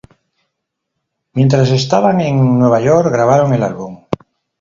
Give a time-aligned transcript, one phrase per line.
[1.33, 4.03] Mientras estaban en Nueva York, grabaron el álbum.